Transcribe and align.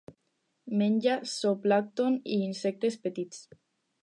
Menja 0.79 1.17
zooplàncton 1.33 2.19
i 2.37 2.41
insectes 2.47 2.99
petits. 3.05 3.47